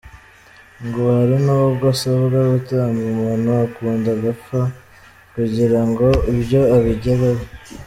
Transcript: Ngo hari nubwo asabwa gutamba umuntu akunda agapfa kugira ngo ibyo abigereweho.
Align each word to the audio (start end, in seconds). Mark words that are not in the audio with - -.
Ngo 0.85 1.01
hari 1.15 1.37
nubwo 1.45 1.83
asabwa 1.93 2.39
gutamba 2.53 3.01
umuntu 3.13 3.47
akunda 3.65 4.09
agapfa 4.17 4.59
kugira 5.33 5.79
ngo 5.89 6.07
ibyo 6.33 6.61
abigereweho. 6.77 7.43